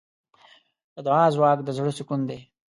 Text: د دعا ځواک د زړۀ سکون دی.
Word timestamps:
د 0.93 0.95
دعا 1.05 1.25
ځواک 1.35 1.57
د 1.63 1.69
زړۀ 1.77 1.91
سکون 1.97 2.21
دی. 2.29 2.39